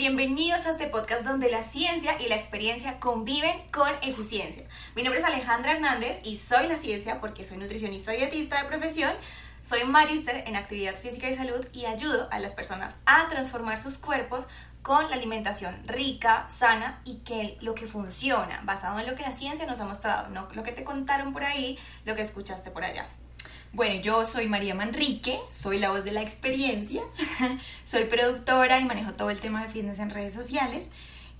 [0.00, 4.64] Bienvenidos a este podcast donde la ciencia y la experiencia conviven con eficiencia.
[4.96, 9.12] Mi nombre es Alejandra Hernández y soy la ciencia porque soy nutricionista dietista de profesión.
[9.60, 13.98] Soy magister en actividad física y salud y ayudo a las personas a transformar sus
[13.98, 14.46] cuerpos
[14.80, 19.32] con la alimentación rica, sana y que lo que funciona, basado en lo que la
[19.32, 22.84] ciencia nos ha mostrado, no lo que te contaron por ahí, lo que escuchaste por
[22.84, 23.06] allá.
[23.72, 27.02] Bueno, yo soy María Manrique, soy la voz de la experiencia,
[27.84, 30.90] soy productora y manejo todo el tema de fitness en redes sociales.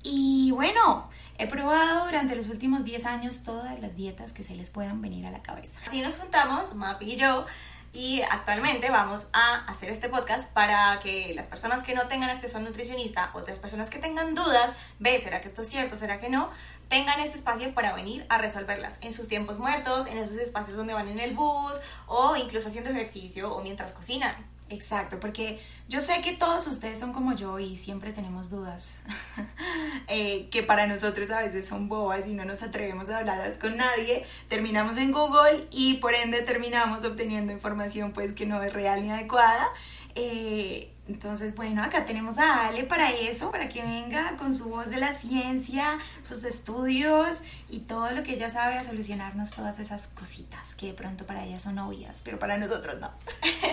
[0.04, 4.70] Y bueno, he probado durante los últimos 10 años todas las dietas que se les
[4.70, 5.80] puedan venir a la cabeza.
[5.84, 7.46] Así nos juntamos, Mapi y yo,
[7.92, 12.56] y actualmente vamos a hacer este podcast para que las personas que no tengan acceso
[12.56, 15.96] a un nutricionista, otras personas que tengan dudas, ve, ¿será que esto es cierto?
[15.96, 16.48] ¿Será que no?
[16.90, 20.92] Tengan este espacio para venir a resolverlas en sus tiempos muertos, en esos espacios donde
[20.92, 21.72] van en el bus
[22.06, 24.34] o incluso haciendo ejercicio o mientras cocinan.
[24.70, 29.00] Exacto, porque yo sé que todos ustedes son como yo y siempre tenemos dudas,
[30.08, 33.76] eh, que para nosotros a veces son bobas y no nos atrevemos a hablarlas con
[33.76, 39.02] nadie, terminamos en Google y por ende terminamos obteniendo información pues que no es real
[39.02, 39.68] ni adecuada.
[40.14, 44.90] Eh, entonces, bueno, acá tenemos a Ale para eso, para que venga con su voz
[44.90, 50.08] de la ciencia, sus estudios y todo lo que ella sabe a solucionarnos todas esas
[50.08, 53.10] cositas que de pronto para ella son obvias, pero para nosotros no.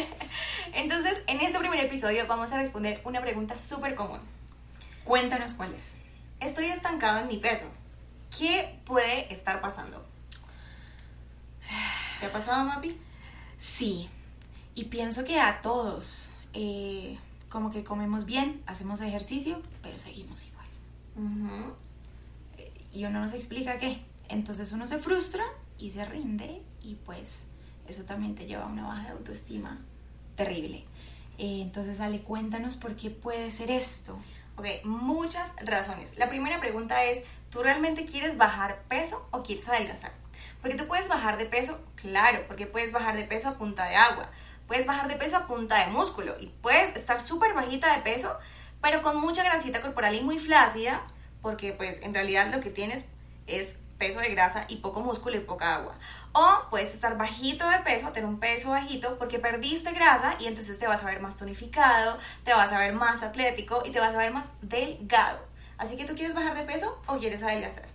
[0.74, 4.22] Entonces, en este primer episodio vamos a responder una pregunta súper común.
[5.04, 5.96] Cuéntanos cuál es.
[6.40, 7.66] Estoy estancado en mi peso.
[8.36, 10.06] ¿Qué puede estar pasando?
[12.20, 13.00] ¿Te ha pasado, Mapi?
[13.58, 14.10] Sí,
[14.78, 16.30] y pienso que a todos.
[16.54, 17.18] Eh,
[17.50, 20.68] como que comemos bien, hacemos ejercicio, pero seguimos igual.
[22.94, 24.04] Y uno no se explica qué.
[24.30, 25.44] Entonces uno se frustra
[25.80, 27.48] y se rinde y pues
[27.88, 29.82] eso también te lleva a una baja de autoestima
[30.36, 30.86] terrible.
[31.40, 34.16] Eh, entonces, Ale, cuéntanos por qué puede ser esto.
[34.58, 36.16] Ok, muchas razones.
[36.20, 40.12] La primera pregunta es, ¿tú realmente quieres bajar peso o quieres adelgazar?
[40.62, 43.96] Porque tú puedes bajar de peso, claro, porque puedes bajar de peso a punta de
[43.96, 44.30] agua
[44.68, 48.38] Puedes bajar de peso a punta de músculo y puedes estar súper bajita de peso,
[48.82, 51.02] pero con mucha grasita corporal y muy flácida,
[51.42, 53.06] porque pues en realidad lo que tienes
[53.48, 55.96] es peso de grasa y poco músculo y poca agua.
[56.34, 60.78] O puedes estar bajito de peso, tener un peso bajito porque perdiste grasa y entonces
[60.78, 64.14] te vas a ver más tonificado, te vas a ver más atlético y te vas
[64.14, 65.40] a ver más delgado.
[65.78, 67.86] Así que tú quieres bajar de peso o quieres adelgazar.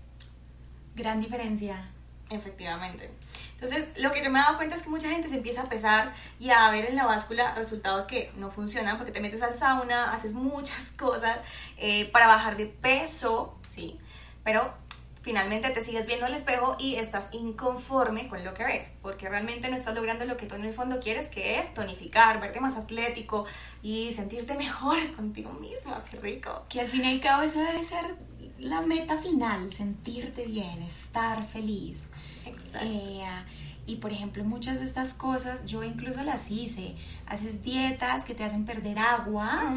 [0.95, 1.92] Gran diferencia.
[2.33, 3.11] Efectivamente.
[3.55, 5.69] Entonces, lo que yo me he dado cuenta es que mucha gente se empieza a
[5.69, 9.55] pesar y a ver en la báscula resultados que no funcionan porque te metes al
[9.55, 11.39] sauna, haces muchas cosas
[11.77, 14.01] eh, para bajar de peso, ¿sí?
[14.43, 14.75] Pero
[15.23, 19.69] finalmente te sigues viendo al espejo y estás inconforme con lo que ves, porque realmente
[19.71, 22.77] no estás logrando lo que tú en el fondo quieres, que es tonificar, verte más
[22.77, 23.47] atlético
[23.83, 26.65] y sentirte mejor contigo mismo, qué rico.
[26.69, 28.17] Que al fin y al cabo esa debe ser
[28.63, 32.09] la meta final, sentirte bien, estar feliz.
[32.81, 33.25] Eh,
[33.87, 36.95] y por ejemplo, muchas de estas cosas yo incluso las hice.
[37.27, 39.75] Haces dietas que te hacen perder agua.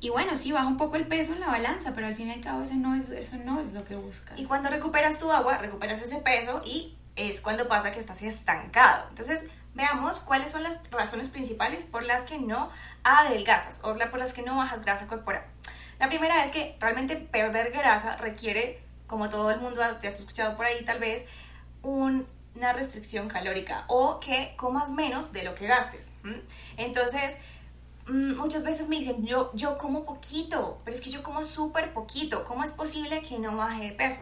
[0.00, 2.32] Y bueno, sí, baja un poco el peso en la balanza, pero al fin y
[2.32, 4.38] al cabo ese no es, eso no es lo que buscas.
[4.38, 9.06] Y cuando recuperas tu agua, recuperas ese peso y es cuando pasa que estás estancado.
[9.08, 12.68] Entonces, veamos cuáles son las razones principales por las que no
[13.04, 15.44] adelgazas o por las que no bajas grasa corporal.
[15.98, 20.56] La primera es que realmente perder grasa requiere, como todo el mundo te has escuchado
[20.56, 21.26] por ahí tal vez,
[21.82, 26.10] una restricción calórica o que comas menos de lo que gastes.
[26.76, 27.38] Entonces,
[28.06, 31.92] mm, muchas veces me dicen, yo, yo como poquito, pero es que yo como súper
[31.92, 34.20] poquito, ¿cómo es posible que no baje de peso?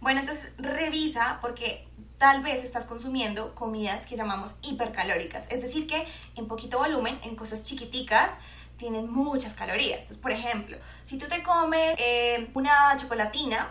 [0.00, 6.06] Bueno, entonces revisa porque tal vez estás consumiendo comidas que llamamos hipercalóricas, es decir, que
[6.36, 8.38] en poquito volumen, en cosas chiquiticas,
[8.80, 10.00] tienen muchas calorías.
[10.00, 13.68] Entonces, por ejemplo, si tú te comes eh, una chocolatina,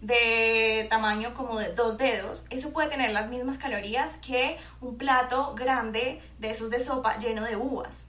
[0.00, 5.54] de tamaño como de dos dedos, eso puede tener las mismas calorías que un plato
[5.54, 8.04] grande de esos de sopa lleno de uvas.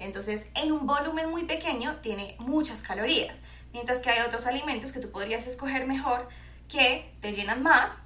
[0.00, 3.38] Entonces, en un volumen muy pequeño tiene muchas calorías,
[3.72, 6.28] mientras que hay otros alimentos que tú podrías escoger mejor
[6.68, 7.98] que te llenan más,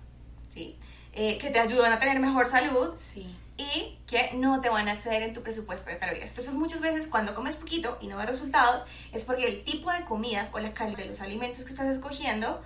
[0.48, 0.78] ¿sí?
[1.14, 3.34] Eh, que te ayudan a tener mejor salud sí.
[3.58, 6.30] Y que no te van a exceder en tu presupuesto de calorías.
[6.30, 10.04] Entonces, muchas veces cuando comes poquito y no ves resultados, es porque el tipo de
[10.04, 12.62] comidas o la calidad de los alimentos que estás escogiendo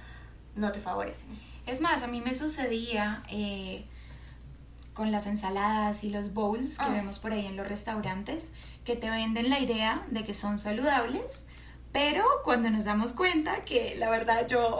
[0.54, 1.28] no te favorecen.
[1.66, 3.84] Es más, a mí me sucedía eh,
[4.92, 6.88] con las ensaladas y los bowls que Ah.
[6.90, 8.52] vemos por ahí en los restaurantes,
[8.84, 11.46] que te venden la idea de que son saludables,
[11.92, 14.78] pero cuando nos damos cuenta que la verdad yo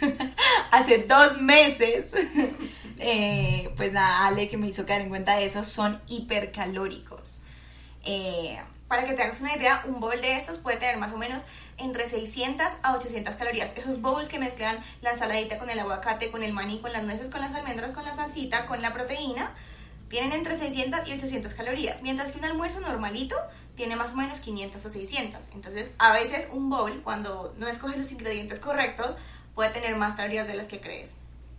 [0.70, 2.12] hace dos meses,
[2.98, 7.42] eh, pues nada, Ale que me hizo caer en cuenta de eso, son hipercalóricos.
[8.04, 8.58] Eh,
[8.88, 11.44] Para que te hagas una idea, un bowl de estos puede tener más o menos
[11.78, 13.72] entre 600 a 800 calorías.
[13.76, 17.28] Esos bowls que mezclan la ensaladita con el aguacate, con el maní, con las nueces,
[17.28, 19.54] con las almendras, con la salsita, con la proteína,
[20.08, 22.02] tienen entre 600 y 800 calorías.
[22.02, 23.36] Mientras que un almuerzo normalito
[23.76, 25.48] tiene más o menos 500 a 600.
[25.54, 29.14] Entonces, a veces un bowl, cuando no escoges los ingredientes correctos,
[29.60, 31.16] puede tener más calorías de las que crees.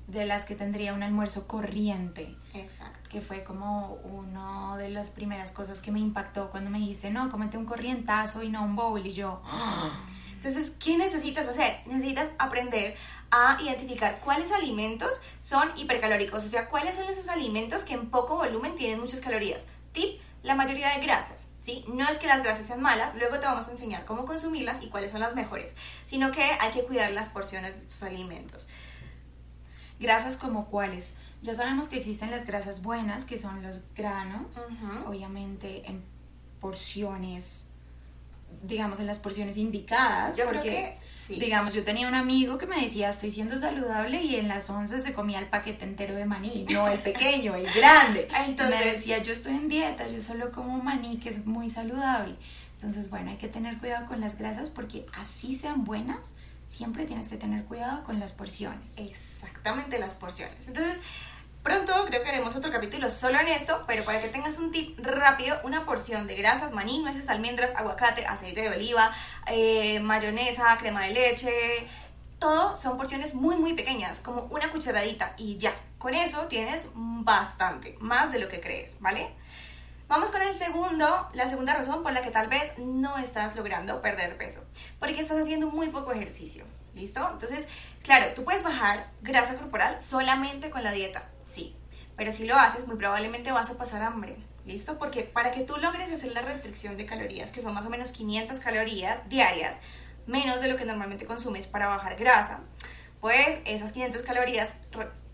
[0.07, 2.35] de las que tendría un almuerzo corriente.
[2.55, 2.99] Exacto.
[3.11, 7.29] que fue como una de las primeras cosas que me impactó cuando me dijiste, no,
[7.29, 10.03] cómete un corrientazo y no un bowl, y yo, "Ah".
[10.33, 11.81] Entonces, ¿qué necesitas hacer?
[11.85, 12.95] Necesitas aprender
[13.29, 18.35] a identificar cuáles alimentos son hipercalóricos, o sea, cuáles son esos alimentos que en poco
[18.37, 19.67] volumen tienen muchas calorías.
[19.91, 21.85] Tip, la mayoría de grasas, ¿sí?
[21.87, 24.87] No es que las grasas sean malas, luego te vamos a enseñar cómo consumirlas y
[24.89, 28.67] cuáles son las mejores, sino que hay que cuidar las porciones de estos alimentos.
[29.99, 31.17] grasas como cuáles.
[31.43, 34.59] Ya sabemos que existen las grasas buenas, que son los granos,
[35.05, 36.03] obviamente en
[36.59, 37.67] porciones,
[38.63, 41.39] digamos en las porciones indicadas, Yo creo porque, que sí.
[41.39, 44.99] digamos, yo tenía un amigo que me decía, estoy siendo saludable y en las 11
[44.99, 48.27] se comía el paquete entero de maní, no el pequeño, el grande.
[48.45, 52.35] Entonces- me decía, yo estoy en dieta, yo solo como maní, que es muy saludable.
[52.75, 56.33] Entonces, bueno, hay que tener cuidado con las grasas porque así sean buenas,
[56.65, 58.97] siempre tienes que tener cuidado con las porciones.
[58.97, 60.67] Exactamente las porciones.
[60.67, 61.01] Entonces,
[61.63, 64.99] pronto creo que haremos otro capítulo solo en esto, pero para que tengas un tip
[64.99, 69.11] rápido, una porción de grasas, maní, nueces, almendras, aguacate, aceite de oliva,
[69.47, 71.87] eh, mayonesa, crema de leche,
[72.39, 75.75] todo son porciones muy muy pequeñas, como una cucharadita y ya.
[75.99, 79.29] Con eso tienes bastante, más de lo que crees, ¿vale?
[80.11, 84.01] Vamos con el segundo, la segunda razón por la que tal vez no estás logrando
[84.01, 84.61] perder peso,
[84.99, 87.25] porque estás haciendo muy poco ejercicio, ¿listo?
[87.31, 87.69] Entonces,
[88.03, 91.77] claro, tú puedes bajar grasa corporal solamente con la dieta, sí,
[92.17, 94.35] pero si lo haces, muy probablemente vas a pasar hambre,
[94.65, 94.99] ¿listo?
[94.99, 98.11] Porque para que tú logres hacer la restricción de calorías, que son más o menos
[98.11, 99.77] 500 calorías diarias,
[100.27, 102.59] menos de lo que normalmente consumes para bajar grasa,
[103.21, 104.73] pues esas 500 calorías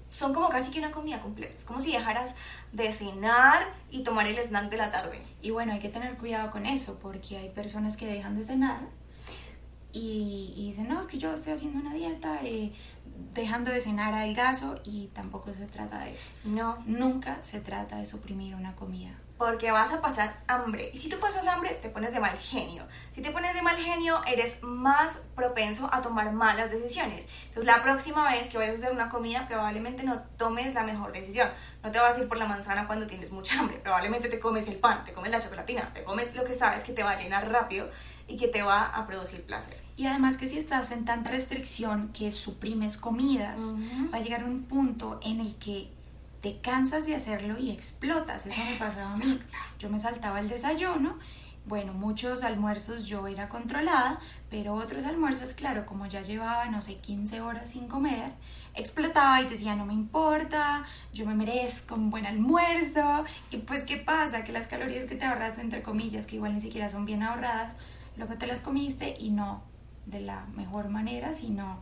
[0.10, 1.58] son como casi que una comida completa.
[1.58, 2.36] Es como si dejaras
[2.72, 5.22] de cenar y tomar el snack de la tarde.
[5.42, 8.82] Y bueno, hay que tener cuidado con eso, porque hay personas que dejan de cenar
[9.94, 12.72] y, y dicen, no, es que yo estoy haciendo una dieta, eh,
[13.34, 16.30] dejando de cenar adelgazo y tampoco se trata de eso.
[16.44, 19.18] No, Nunca se trata de suprimir una comida.
[19.38, 20.90] Porque vas a pasar hambre.
[20.94, 22.88] Y si tú pasas hambre, te pones de mal genio.
[23.12, 27.30] Si te pones de mal genio, eres más propenso a tomar malas decisiones.
[27.48, 31.12] Entonces, la próxima vez que vayas a hacer una comida, probablemente no tomes la mejor
[31.12, 31.50] decisión.
[31.84, 33.78] No te vas a ir por la manzana cuando tienes mucha hambre.
[33.78, 36.94] Probablemente te comes el pan, te comes la chocolatina, te comes lo que sabes que
[36.94, 37.90] te va a llenar rápido
[38.28, 39.82] y que te va a producir placer.
[39.96, 43.74] Y además que si estás en tanta restricción que suprimes comidas,
[44.14, 45.97] va a llegar un punto en el que
[46.48, 48.46] te cansas de hacerlo y explotas.
[48.46, 49.38] Eso me pasaba a mí.
[49.80, 51.18] Yo me saltaba el desayuno.
[51.66, 56.96] Bueno, muchos almuerzos yo era controlada, pero otros almuerzos, claro, como ya llevaba, no sé,
[56.96, 58.32] 15 horas sin comer,
[58.76, 63.26] explotaba y decía, no me importa, yo me merezco un buen almuerzo.
[63.52, 64.46] Y pues, ¿qué pasa?
[64.46, 67.76] Que las calorías que te ahorraste, entre comillas, que igual ni siquiera son bien ahorradas,
[68.16, 69.64] luego te las comiste y no
[70.06, 71.82] de la mejor manera, sino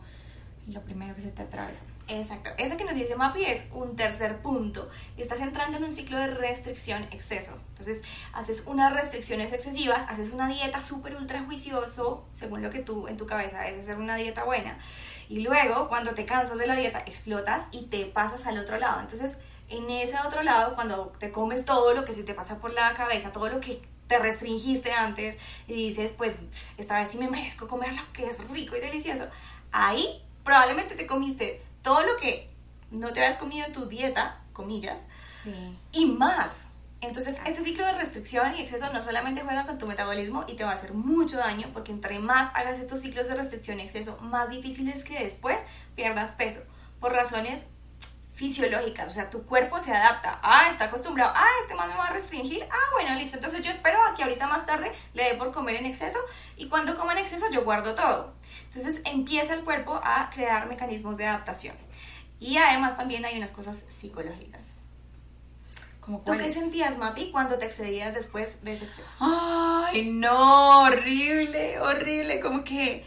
[0.66, 1.82] lo primero que se te atravesó.
[2.08, 2.50] Exacto.
[2.58, 4.88] Eso que nos dice Mapi es un tercer punto.
[5.16, 7.58] Estás entrando en un ciclo de restricción exceso.
[7.70, 13.08] Entonces, haces unas restricciones excesivas, haces una dieta súper ultra juicioso, según lo que tú
[13.08, 14.78] en tu cabeza es hacer una dieta buena.
[15.28, 19.00] Y luego, cuando te cansas de la dieta, explotas y te pasas al otro lado.
[19.00, 22.72] Entonces, en ese otro lado, cuando te comes todo lo que se te pasa por
[22.72, 26.36] la cabeza, todo lo que te restringiste antes y dices, pues
[26.76, 29.26] esta vez sí me merezco comer lo que es rico y delicioso,
[29.72, 32.48] ahí probablemente te comiste todo lo que
[32.90, 35.78] no te habías comido en tu dieta, comillas, Sí.
[35.92, 36.68] y más.
[37.02, 40.64] Entonces, este ciclo de restricción y exceso no solamente juega con tu metabolismo y te
[40.64, 44.16] va a hacer mucho daño, porque entre más hagas estos ciclos de restricción y exceso,
[44.22, 45.58] más difícil es que después
[45.94, 46.60] pierdas peso,
[46.98, 47.66] por razones
[48.34, 52.06] fisiológicas, o sea, tu cuerpo se adapta, ah, está acostumbrado, ah, este más me va
[52.06, 55.34] a restringir, ah, bueno, listo, entonces yo espero a que ahorita más tarde le dé
[55.34, 56.18] por comer en exceso
[56.56, 58.34] y cuando coma en exceso yo guardo todo.
[58.66, 61.76] Entonces empieza el cuerpo a crear mecanismos de adaptación.
[62.38, 64.76] Y además también hay unas cosas psicológicas.
[66.00, 69.12] Como ¿Tú qué sentías, Mapi, cuando te excedías después de ese exceso?
[69.18, 73.04] Ay, no, horrible, horrible, como que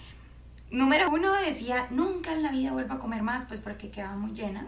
[0.72, 4.34] número uno decía, nunca en la vida vuelvo a comer más, pues porque quedaba muy
[4.34, 4.66] llena.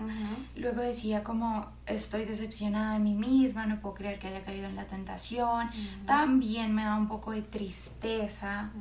[0.56, 4.76] Luego decía como, estoy decepcionada de mí misma, no puedo creer que haya caído en
[4.76, 5.70] la tentación.
[6.06, 8.72] También me da un poco de tristeza.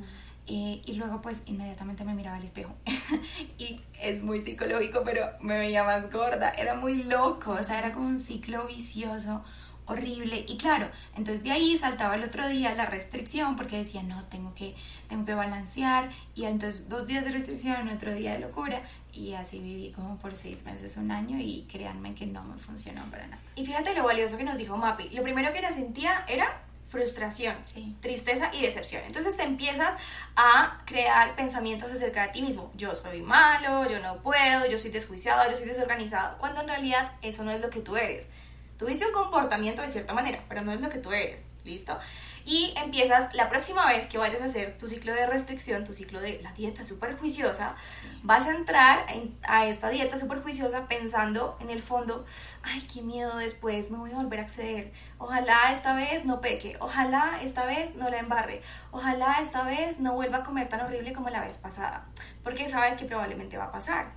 [0.47, 2.75] Y luego pues inmediatamente me miraba al espejo.
[3.57, 6.49] y es muy psicológico, pero me veía más gorda.
[6.49, 9.43] Era muy loco, o sea, era como un ciclo vicioso
[9.85, 10.45] horrible.
[10.47, 14.53] Y claro, entonces de ahí saltaba el otro día la restricción porque decía, no, tengo
[14.53, 14.73] que,
[15.07, 16.09] tengo que balancear.
[16.35, 18.81] Y entonces dos días de restricción, otro día de locura.
[19.13, 23.03] Y así viví como por seis meses, un año y créanme que no me funcionó
[23.11, 23.41] para nada.
[23.55, 25.09] Y fíjate lo valioso que nos dijo Mapi.
[25.09, 27.55] Lo primero que la sentía era frustración,
[28.01, 29.01] tristeza y decepción.
[29.07, 29.95] Entonces te empiezas
[30.35, 32.69] a crear pensamientos acerca de ti mismo.
[32.75, 37.13] Yo soy malo, yo no puedo, yo soy desjuiciado, yo soy desorganizado, cuando en realidad
[37.21, 38.29] eso no es lo que tú eres.
[38.77, 41.97] Tuviste un comportamiento de cierta manera, pero no es lo que tú eres, ¿listo?
[42.45, 46.19] Y empiezas la próxima vez que vayas a hacer tu ciclo de restricción, tu ciclo
[46.19, 47.75] de la dieta súper juiciosa,
[48.23, 49.05] vas a entrar
[49.43, 52.25] a esta dieta súper juiciosa pensando en el fondo,
[52.63, 54.91] ay, qué miedo después, me voy a volver a acceder.
[55.19, 60.13] Ojalá esta vez no peque, ojalá esta vez no la embarre, ojalá esta vez no
[60.13, 62.07] vuelva a comer tan horrible como la vez pasada,
[62.43, 64.13] porque sabes que probablemente va a pasar.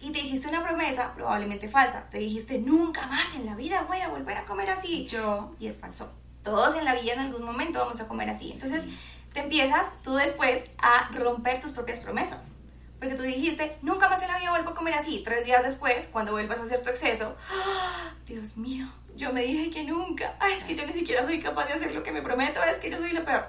[0.00, 4.00] Y te hiciste una promesa probablemente falsa, te dijiste, nunca más en la vida voy
[4.00, 5.06] a volver a comer así.
[5.06, 5.54] Yo.
[5.60, 6.12] Y es falso
[6.46, 8.52] todos en la vida en algún momento vamos a comer así.
[8.52, 8.86] Entonces
[9.34, 12.52] te empiezas tú después a romper tus propias promesas.
[13.00, 15.22] Porque tú dijiste, nunca más en la vida vuelvo a comer así.
[15.24, 18.14] Tres días después, cuando vuelvas a hacer tu exceso, ¡Ah!
[18.26, 18.86] Dios mío,
[19.16, 20.36] yo me dije que nunca.
[20.56, 22.90] es que yo ni siquiera soy capaz de hacer lo que me prometo, es que
[22.90, 23.48] yo soy lo peor.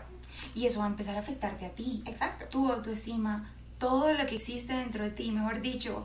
[0.56, 2.04] Y eso va a empezar a afectarte a ti.
[2.08, 2.46] Exacto.
[2.50, 6.04] Tu autoestima, todo lo que existe dentro de ti, mejor dicho.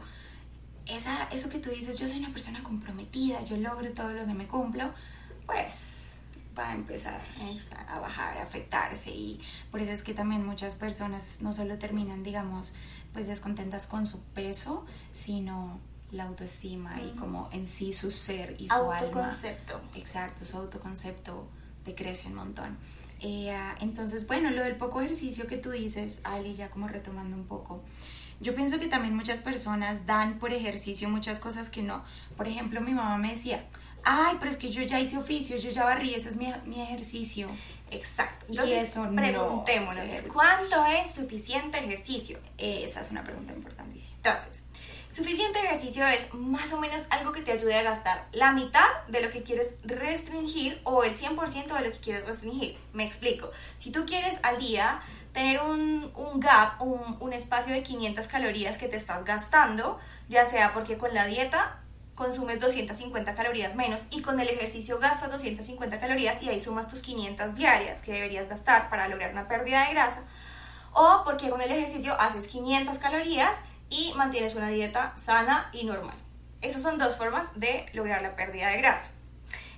[0.85, 4.35] Esa, eso que tú dices, yo soy una persona comprometida, yo logro todo lo que
[4.35, 4.93] me cumplo,
[5.47, 6.02] pues
[6.59, 7.21] va a empezar
[7.89, 9.41] a bajar, a afectarse y
[9.71, 12.75] por eso es que también muchas personas no solo terminan, digamos,
[13.13, 15.81] pues descontentas con su peso, sino
[16.11, 19.77] la autoestima y como en sí su ser y su autoconcepto.
[19.77, 19.89] alma.
[19.95, 21.49] Exacto, su autoconcepto
[21.85, 22.77] decrece un montón.
[23.21, 27.47] Eh, entonces, bueno, lo del poco ejercicio que tú dices, Ali, ya como retomando un
[27.47, 27.83] poco,
[28.41, 32.03] yo pienso que también muchas personas dan por ejercicio muchas cosas que no.
[32.37, 33.65] Por ejemplo, mi mamá me decía,
[34.05, 36.51] ay, pero es que yo ya hice oficio, yo ya barrí, eso es mi,
[36.83, 37.49] ejercicio.
[37.91, 38.47] Exacto.
[38.49, 42.39] Entonces, y eso preguntémonos, ¿cuánto es suficiente ejercicio?
[42.57, 44.17] Esa es una pregunta importantísima.
[44.17, 44.65] Entonces,
[45.11, 49.21] suficiente ejercicio es más o menos algo que te ayude a gastar la mitad de
[49.21, 52.79] lo que quieres restringir o el 100% de lo que quieres restringir.
[52.95, 53.51] Me explico.
[53.77, 58.79] Si tú quieres al día tener un, un gap, un, un espacio de 500 calorías
[58.79, 61.82] que te estás gastando, ya sea porque con la dieta
[62.15, 67.03] consumes 250 calorías menos y con el ejercicio gastas 250 calorías y ahí sumas tus
[67.03, 70.25] 500 diarias que deberías gastar para lograr una pérdida de grasa.
[70.93, 76.17] O porque con el ejercicio haces 500 calorías y mantienes una dieta sana y normal.
[76.61, 79.07] Esas son dos formas de lograr la pérdida de grasa.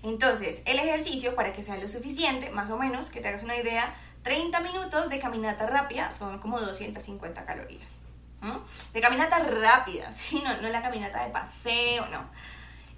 [0.03, 3.57] Entonces, el ejercicio, para que sea lo suficiente, más o menos, que te hagas una
[3.57, 7.99] idea, 30 minutos de caminata rápida son como 250 calorías
[8.93, 10.43] de caminata rápida, ¿sí?
[10.45, 12.25] no, no la caminata de paseo, no.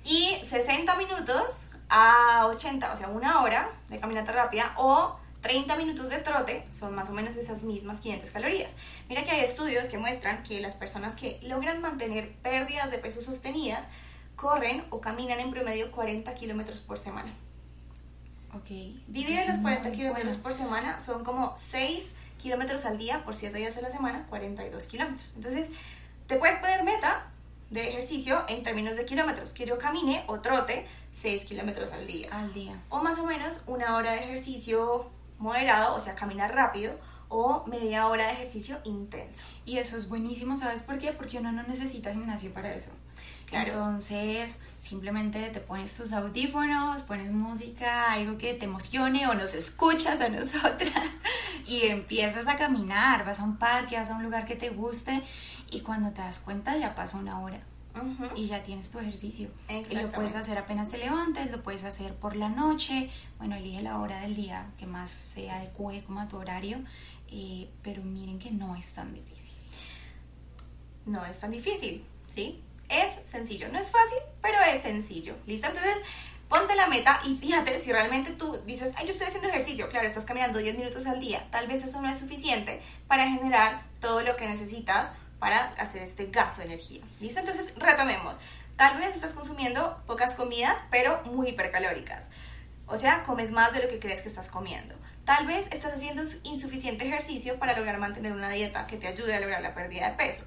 [0.04, 6.08] Y 60 minutos a 80, o sea, una hora de caminata rápida o 30 minutos
[6.08, 8.74] de trote son más o menos esas mismas 500 calorías.
[9.08, 13.22] Mira que hay estudios que muestran que las personas que logran mantener pérdidas de peso
[13.22, 13.88] sostenidas
[14.34, 17.32] corren o caminan en promedio 40 kilómetros por semana.
[18.54, 18.68] Ok.
[19.06, 23.76] Divide los 40 kilómetros por semana, son como 6 kilómetros al día por 7 días
[23.76, 25.32] a la semana, 42 kilómetros.
[25.36, 25.68] Entonces,
[26.26, 27.26] te puedes poner meta
[27.70, 32.28] de ejercicio en términos de kilómetros, que yo camine o trote 6 kilómetros al día.
[32.30, 32.80] Al día.
[32.88, 38.06] O más o menos una hora de ejercicio moderado, o sea, caminar rápido, o media
[38.06, 39.42] hora de ejercicio intenso.
[39.64, 41.12] Y eso es buenísimo, ¿sabes por qué?
[41.12, 42.92] Porque uno no necesita gimnasio para eso.
[43.52, 50.20] Entonces, simplemente te pones tus audífonos, pones música, algo que te emocione o nos escuchas
[50.20, 51.20] a nosotras
[51.66, 55.22] y empiezas a caminar, vas a un parque, vas a un lugar que te guste
[55.70, 57.60] y cuando te das cuenta ya pasó una hora.
[58.34, 59.48] Y ya tienes tu ejercicio.
[59.70, 63.08] Y lo puedes hacer apenas te levantes, lo puedes hacer por la noche.
[63.38, 66.78] Bueno, elige la hora del día que más se adecue como a tu horario.
[67.28, 69.54] Eh, pero miren que no es tan difícil.
[71.06, 72.62] No es tan difícil, ¿sí?
[72.88, 75.34] Es sencillo, no es fácil, pero es sencillo.
[75.46, 75.68] ¿Listo?
[75.68, 76.02] Entonces,
[76.48, 80.06] ponte la meta y fíjate si realmente tú dices, ay, yo estoy haciendo ejercicio, claro,
[80.06, 84.20] estás caminando 10 minutos al día, tal vez eso no es suficiente para generar todo
[84.22, 87.02] lo que necesitas para hacer este gasto de energía.
[87.20, 87.40] ¿Listo?
[87.40, 88.38] Entonces, retomemos.
[88.76, 92.30] Tal vez estás consumiendo pocas comidas, pero muy hipercalóricas.
[92.86, 94.94] O sea, comes más de lo que crees que estás comiendo.
[95.24, 99.40] Tal vez estás haciendo insuficiente ejercicio para lograr mantener una dieta que te ayude a
[99.40, 100.44] lograr la pérdida de peso.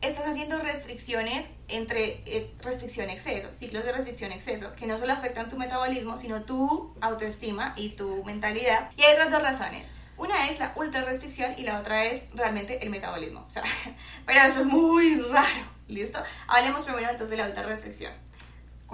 [0.00, 5.48] Estás haciendo restricciones entre eh, restricción exceso, ciclos de restricción exceso, que no solo afectan
[5.48, 8.90] tu metabolismo, sino tu autoestima y tu mentalidad.
[8.96, 9.94] Y hay otras dos razones.
[10.16, 13.44] Una es la ultra restricción y la otra es realmente el metabolismo.
[13.46, 13.62] O sea,
[14.26, 15.74] pero eso es muy raro.
[15.88, 16.22] ¿Listo?
[16.46, 18.12] Hablemos primero entonces de la ultra restricción.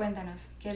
[0.01, 0.71] Cuéntanos, que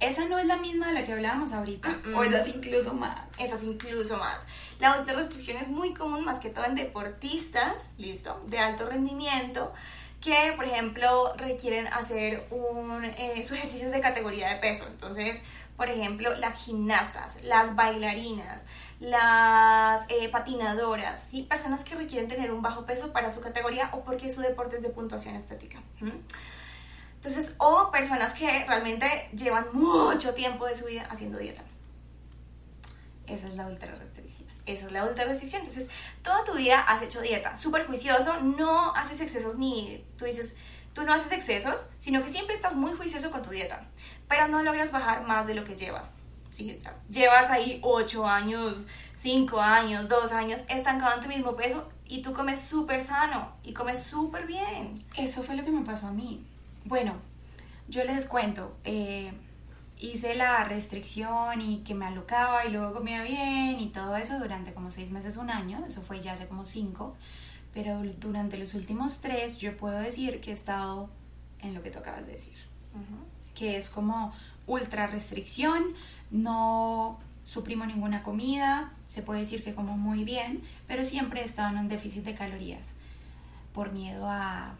[0.00, 3.38] esa no es la misma de la que hablábamos ahorita, o esa es incluso más.
[3.38, 4.46] Esa es incluso más.
[4.78, 9.74] La ultra restricción es muy común más que todo en deportistas, listo, de alto rendimiento,
[10.22, 14.86] que por ejemplo requieren hacer un, eh, sus ejercicios de categoría de peso.
[14.86, 15.42] Entonces,
[15.76, 18.62] por ejemplo, las gimnastas, las bailarinas,
[18.98, 21.42] las eh, patinadoras, ¿sí?
[21.42, 24.82] personas que requieren tener un bajo peso para su categoría o porque su deporte es
[24.82, 25.82] de puntuación estética.
[27.20, 31.62] Entonces, o personas que realmente llevan mucho tiempo de su vida haciendo dieta.
[33.26, 34.48] Esa es la ultra restricción.
[34.64, 35.60] Esa es la ultra restricción.
[35.60, 35.90] Entonces,
[36.22, 40.56] toda tu vida has hecho dieta, súper juicioso, no haces excesos ni, tú dices,
[40.94, 43.86] tú no haces excesos, sino que siempre estás muy juicioso con tu dieta,
[44.28, 46.14] pero no logras bajar más de lo que llevas
[47.08, 48.86] llevas ahí 8 años,
[49.16, 53.72] 5 años, 2 años estancado en tu mismo peso y tú comes súper sano y
[53.72, 54.94] comes súper bien.
[55.16, 56.46] Eso fue lo que me pasó a mí.
[56.84, 57.14] Bueno,
[57.88, 59.32] yo les cuento, eh,
[59.98, 64.72] hice la restricción y que me alocaba y luego comía bien y todo eso durante
[64.72, 67.14] como 6 meses, un año, eso fue ya hace como 5,
[67.74, 71.10] pero durante los últimos 3 yo puedo decir que he estado
[71.60, 72.54] en lo que tú acabas de decir,
[73.54, 74.32] que es como
[74.66, 75.82] ultra restricción,
[76.30, 81.70] no suprimo ninguna comida, se puede decir que como muy bien, pero siempre he estado
[81.70, 82.94] en un déficit de calorías
[83.74, 84.74] por miedo a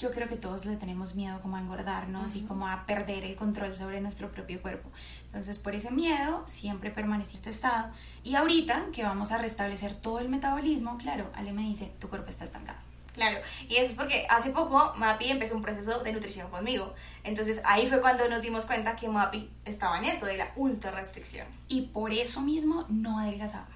[0.00, 3.36] yo creo que todos le tenemos miedo como a engordarnos y como a perder el
[3.36, 4.88] control sobre nuestro propio cuerpo.
[5.24, 7.90] Entonces, por ese miedo siempre permanecí este estado.
[8.24, 12.30] Y ahorita que vamos a restablecer todo el metabolismo, claro, Ale me dice, tu cuerpo
[12.30, 12.78] está estancado.
[13.12, 16.94] Claro, y eso es porque hace poco Mapi empezó un proceso de nutrición conmigo.
[17.22, 20.92] Entonces ahí fue cuando nos dimos cuenta que Mapi estaba en esto de la ultra
[20.92, 21.46] restricción.
[21.68, 23.68] Y por eso mismo no adelgazaba.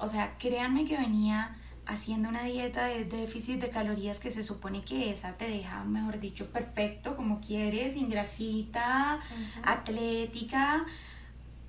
[0.00, 4.82] O sea, créanme que venía haciendo una dieta de déficit de calorías que se supone
[4.84, 9.20] que esa te deja, mejor dicho, perfecto, como quieres, sin grasita,
[9.62, 10.86] atlética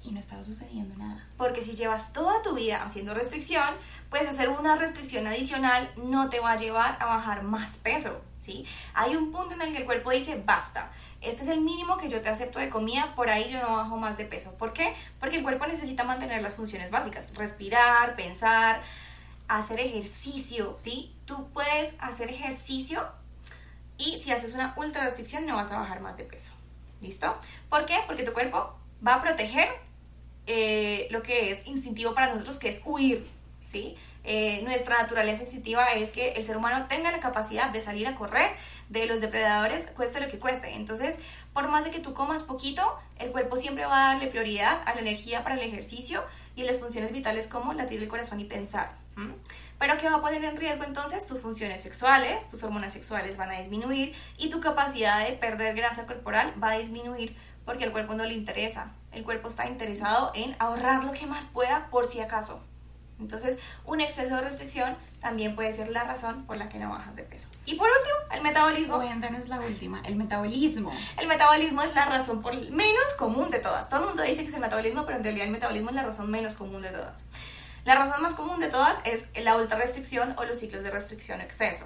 [0.04, 1.28] y no estaba sucediendo nada.
[1.38, 3.76] Porque si llevas toda tu vida haciendo restricción,
[4.10, 8.66] pues hacer una restricción adicional no te va a llevar a bajar más peso, ¿sí?
[8.94, 12.10] Hay un punto en el que el cuerpo dice, basta, este es el mínimo que
[12.10, 14.56] yo te acepto de comida, por ahí yo no bajo más de peso.
[14.58, 14.96] ¿Por qué?
[15.20, 18.82] Porque el cuerpo necesita mantener las funciones básicas, respirar, pensar,
[19.58, 21.14] hacer ejercicio, ¿sí?
[21.26, 23.06] Tú puedes hacer ejercicio
[23.98, 26.52] y si haces una ultra restricción no vas a bajar más de peso.
[27.02, 27.36] ¿Listo?
[27.70, 27.98] ¿Por qué?
[28.06, 29.70] Porque tu cuerpo va a proteger
[30.48, 33.28] eh, lo que es instintivo para nosotros, que es huir,
[33.66, 33.98] ¿sí?
[34.24, 38.16] Eh, nuestra naturaleza instintiva es que el ser humano tenga la capacidad de salir a
[38.16, 38.52] correr
[38.90, 40.76] de los depredadores, cueste lo que cueste.
[40.76, 41.22] Entonces,
[41.54, 44.94] por más de que tú comas poquito, el cuerpo siempre va a darle prioridad a
[44.94, 46.24] la energía para el ejercicio
[46.56, 48.92] y las funciones vitales como latir el corazón y pensar.
[49.80, 51.26] Pero ¿qué va a poner en riesgo entonces?
[51.26, 56.06] Tus funciones sexuales, tus hormonas sexuales van a disminuir y tu capacidad de perder grasa
[56.06, 57.36] corporal va a disminuir
[57.66, 58.92] porque al cuerpo no le interesa.
[59.12, 62.64] El cuerpo está interesado en ahorrar lo que más pueda por si acaso.
[63.22, 67.16] Entonces, un exceso de restricción también puede ser la razón por la que no bajas
[67.16, 67.48] de peso.
[67.66, 69.02] Y por último, el metabolismo.
[69.02, 70.92] es la última, el metabolismo.
[71.18, 73.88] El metabolismo es la razón por menos común de todas.
[73.88, 76.04] Todo el mundo dice que es el metabolismo, pero en realidad el metabolismo es la
[76.04, 77.24] razón menos común de todas.
[77.86, 81.42] La razón más común de todas es la ultra restricción o los ciclos de restricción
[81.42, 81.86] exceso.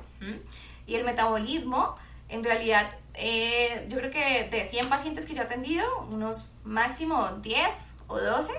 [0.87, 1.95] Y el metabolismo
[2.29, 7.29] en realidad, eh, yo creo que de 100 pacientes que yo he atendido, unos máximo
[7.41, 8.53] 10 o 12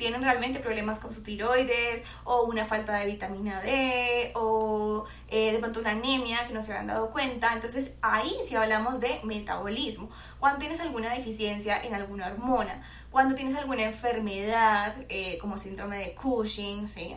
[0.00, 5.58] tienen realmente problemas con su tiroides o una falta de vitamina D o eh, de
[5.58, 7.52] pronto una anemia que no se habían dado cuenta.
[7.52, 10.08] Entonces ahí sí hablamos de metabolismo.
[10.38, 16.14] Cuando tienes alguna deficiencia en alguna hormona, cuando tienes alguna enfermedad eh, como síndrome de
[16.14, 17.16] Cushing, ¿sí?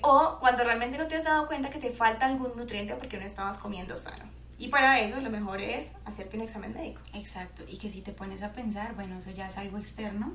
[0.00, 3.26] o cuando realmente no te has dado cuenta que te falta algún nutriente porque no
[3.26, 4.24] estabas comiendo sano.
[4.58, 7.00] Y para eso lo mejor es hacerte un examen médico.
[7.12, 10.32] Exacto, y que si te pones a pensar, bueno, eso ya es algo externo,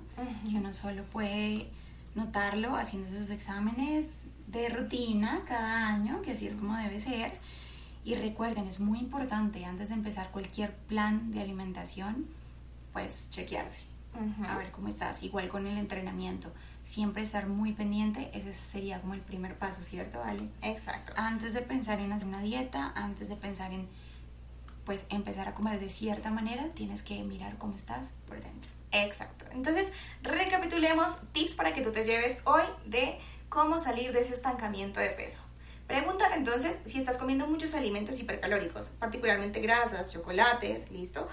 [0.50, 1.68] que uno solo puede
[2.14, 7.32] notarlo haciendo esos exámenes de rutina cada año, que así es como debe ser.
[8.04, 12.28] Y recuerden, es muy importante antes de empezar cualquier plan de alimentación,
[12.94, 13.82] pues chequearse,
[14.46, 16.52] a ver cómo estás, igual con el entrenamiento.
[16.84, 20.50] Siempre estar muy pendiente, ese sería como el primer paso, ¿cierto, Ale?
[20.62, 21.14] Exacto.
[21.16, 23.88] Antes de pensar en hacer una dieta, antes de pensar en
[24.92, 28.70] pues empezar a comer de cierta manera, tienes que mirar cómo estás por dentro.
[28.92, 29.46] Exacto.
[29.54, 35.00] Entonces, recapitulemos tips para que tú te lleves hoy de cómo salir de ese estancamiento
[35.00, 35.40] de peso.
[35.88, 41.26] Pregúntate entonces si estás comiendo muchos alimentos hipercalóricos, particularmente grasas, chocolates, ¿listo?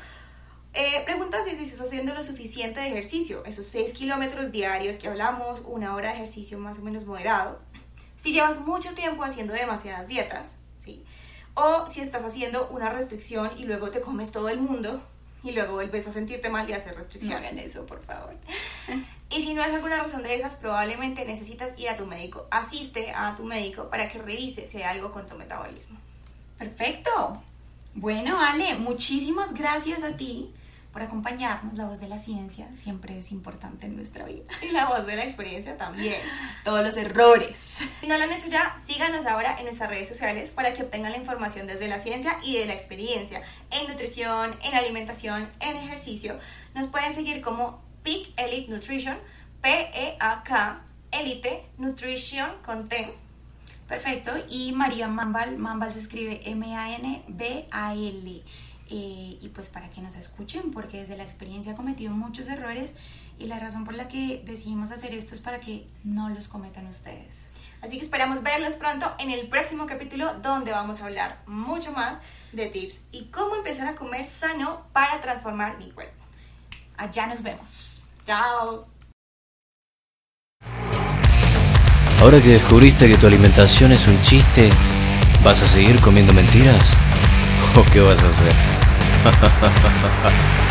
[0.73, 5.63] Eh, pregunta si estás haciendo lo suficiente de ejercicio, esos 6 kilómetros diarios que hablamos,
[5.65, 7.59] una hora de ejercicio más o menos moderado.
[8.17, 11.05] Si llevas mucho tiempo haciendo demasiadas dietas, ¿sí?
[11.61, 15.03] O si estás haciendo una restricción y luego te comes todo el mundo
[15.43, 17.33] y luego vuelves a sentirte mal y hacer restricción.
[17.33, 18.35] No hagan eso, por favor.
[19.31, 22.47] Y si no es alguna razón de esas, probablemente necesitas ir a tu médico.
[22.51, 25.99] Asiste a tu médico para que revise si hay algo con tu metabolismo.
[26.59, 27.43] Perfecto.
[27.95, 30.51] Bueno, Ale, muchísimas gracias a ti
[30.93, 31.75] por acompañarnos.
[31.75, 34.45] La voz de la ciencia siempre es importante en nuestra vida.
[34.63, 36.21] Y la voz de la experiencia también.
[36.65, 37.79] Todos los errores.
[38.01, 41.13] Si no lo han hecho ya, síganos ahora en nuestras redes sociales para que obtengan
[41.13, 46.39] la información desde la ciencia y de la experiencia en nutrición, en alimentación, en ejercicio.
[46.75, 49.19] Nos pueden seguir como Peak Elite Nutrition,
[49.61, 53.15] P-E-A-K, Elite Nutrition con T.
[53.89, 54.33] Perfecto.
[54.49, 58.43] Y María Mambal, Mambal se escribe M-A-N-B-A-L.
[58.91, 62.95] Eh, y pues para que nos escuchen, porque desde la experiencia he cometido muchos errores
[63.39, 66.87] y la razón por la que decidimos hacer esto es para que no los cometan
[66.87, 67.49] ustedes.
[67.83, 72.19] Así que esperamos verlos pronto en el próximo capítulo donde vamos a hablar mucho más
[72.53, 76.25] de tips y cómo empezar a comer sano para transformar mi cuerpo.
[76.97, 78.09] Allá nos vemos.
[78.25, 78.89] Chao.
[82.21, 84.71] Ahora que descubriste que tu alimentación es un chiste,
[85.45, 86.95] ¿vas a seguir comiendo mentiras?
[87.77, 88.78] ¿O qué vas a hacer?
[89.25, 90.68] 哈哈哈哈哈哈